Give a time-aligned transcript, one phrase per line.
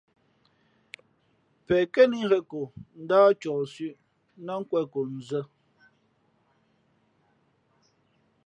[1.65, 2.61] Pen kά lǐʼ ghēn ko,
[3.01, 3.97] ndáh ncohsʉ̄ʼ
[4.45, 5.41] ná nkwe᷇n ko nzᾱ.